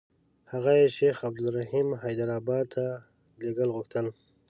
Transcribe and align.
هغه 0.51 0.71
یې 0.79 0.87
شیخ 0.97 1.17
عبدالرحیم 1.29 1.87
حیدارآبادي 2.03 2.65
ته 2.73 2.85
لېږل 3.41 3.69
غوښتل. 3.75 4.05